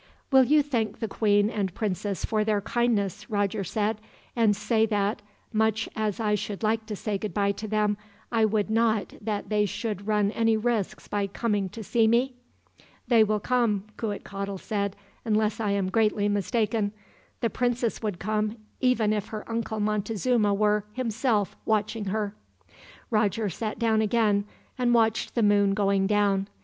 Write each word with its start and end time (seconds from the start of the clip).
"Will 0.31 0.45
you 0.45 0.63
thank 0.63 0.97
the 0.97 1.07
queen 1.07 1.47
and 1.47 1.75
princess 1.75 2.25
for 2.25 2.43
their 2.43 2.59
kindness," 2.59 3.29
Roger 3.29 3.63
said, 3.63 4.01
"and 4.35 4.55
say 4.55 4.87
that, 4.87 5.21
much 5.53 5.87
as 5.95 6.19
I 6.19 6.33
should 6.33 6.63
like 6.63 6.87
to 6.87 6.95
say 6.95 7.19
goodbye 7.19 7.51
to 7.51 7.67
them, 7.67 7.97
I 8.31 8.45
would 8.45 8.71
not 8.71 9.13
that 9.21 9.49
they 9.49 9.67
should 9.67 10.07
run 10.07 10.31
any 10.31 10.57
risks 10.57 11.07
by 11.07 11.27
coming 11.27 11.69
to 11.69 11.83
see 11.83 12.07
me?" 12.07 12.33
"They 13.09 13.23
will 13.23 13.39
come," 13.39 13.83
Cuitcatl 13.95 14.57
said, 14.57 14.95
"unless 15.23 15.59
I 15.59 15.69
am 15.69 15.91
greatly 15.91 16.27
mistaken. 16.27 16.93
The 17.41 17.51
princess 17.51 18.01
would 18.01 18.17
come, 18.17 18.57
even 18.79 19.13
if 19.13 19.27
her 19.27 19.47
uncle 19.47 19.79
Montezuma 19.79 20.51
were, 20.51 20.83
himself, 20.93 21.55
watching 21.63 22.05
her." 22.05 22.33
Roger 23.11 23.49
sat 23.51 23.77
down 23.77 24.01
again, 24.01 24.45
and 24.79 24.95
watched 24.95 25.35
the 25.35 25.43
moon 25.43 25.75
going 25.75 26.07
down. 26.07 26.47